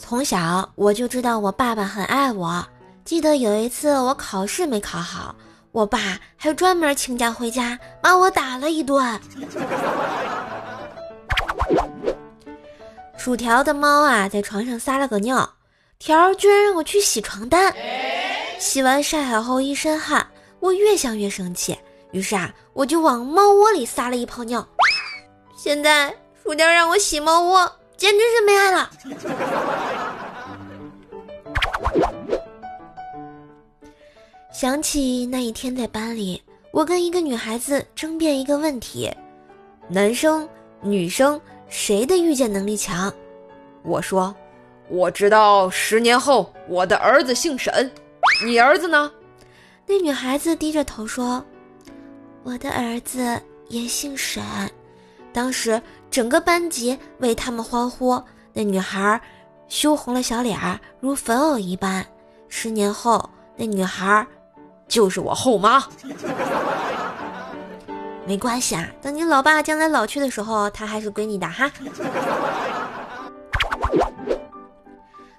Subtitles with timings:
[0.00, 2.64] 从小我就知道我爸爸很爱我。
[3.04, 5.34] 记得有一次我考试没考好，
[5.72, 9.20] 我爸还专门请假回家把我打了一顿。
[13.18, 15.56] 薯条的猫啊，在床上撒了个尿，
[15.98, 17.74] 条居然让我去洗床单。
[18.58, 20.26] 洗完晒好后一身汗，
[20.60, 21.78] 我越想越生气，
[22.12, 24.66] 于是啊，我就往猫窝里撒了一泡尿。
[25.56, 27.70] 现在薯条让我洗猫窝，
[28.00, 28.90] 简直是没爱了。
[34.50, 39.12] 想起那一天在班里，我跟一个女孩子争辩一个问题：
[39.86, 40.48] 男生、
[40.80, 43.12] 女生谁的预见能力强？
[43.82, 44.34] 我说，
[44.88, 47.92] 我知道十年后我的儿子姓沈，
[48.46, 49.12] 你儿子呢？
[49.86, 51.44] 那女孩子低着头说
[52.44, 53.38] ：“我的儿子
[53.68, 54.42] 也姓沈。”
[55.32, 55.80] 当时
[56.10, 59.20] 整个班级为他们欢呼，那女孩
[59.68, 62.04] 羞红了小脸儿，如粉藕一般。
[62.48, 64.26] 十年后，那女孩。
[64.88, 65.84] 就是我后妈，
[68.26, 68.84] 没关系啊。
[69.00, 71.70] 等你老爸将来老去的时候，他还是归你的哈。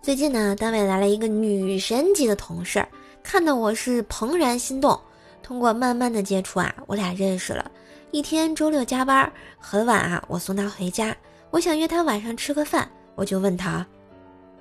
[0.00, 2.82] 最近呢，单位来了一个女神级的同事，
[3.22, 4.98] 看到我是怦然心动。
[5.42, 7.70] 通过慢慢的接触啊，我俩认识了。
[8.14, 11.12] 一天周六加班很晚啊，我送他回家，
[11.50, 13.84] 我想约他晚上吃个饭，我就问他，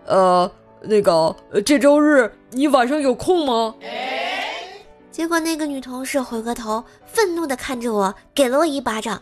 [0.08, 0.52] 呃，
[0.82, 3.76] 那个这周日你晚上有空吗？
[5.12, 9.22] 结果那个女同事回过头，愤怒的看着我，给了我一巴掌。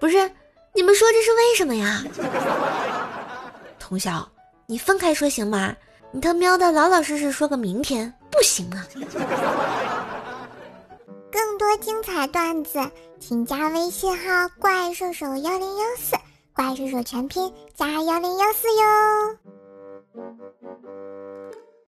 [0.00, 0.28] 不是，
[0.74, 2.02] 你们说这是为什么呀？
[3.78, 4.28] 童晓，
[4.66, 5.76] 你分开说行吗？
[6.10, 8.84] 你他喵的老老实实说个明天，不行啊！
[11.68, 12.80] 多精彩段子，
[13.20, 16.16] 请加微信号“怪兽手幺零幺四”，
[16.56, 19.36] 怪兽手全拼加幺零幺四哟。